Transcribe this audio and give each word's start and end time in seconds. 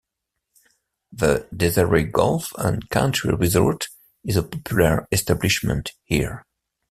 The 1.11 1.47
Desaru 1.53 2.11
Golf 2.11 2.53
and 2.57 2.89
Country 2.89 3.35
Resort 3.35 3.89
is 4.25 4.35
a 4.35 4.41
popular 4.41 5.07
establishment 5.11 5.91
here. 6.03 6.43